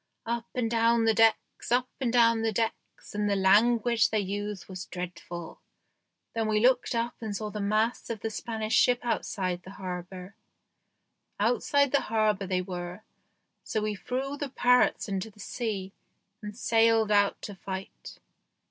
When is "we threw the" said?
13.83-14.49